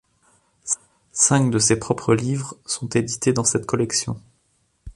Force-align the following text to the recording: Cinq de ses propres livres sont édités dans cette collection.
Cinq 1.11 1.51
de 1.51 1.59
ses 1.59 1.75
propres 1.77 2.15
livres 2.15 2.55
sont 2.65 2.87
édités 2.89 3.33
dans 3.33 3.43
cette 3.43 3.67
collection. 3.67 4.19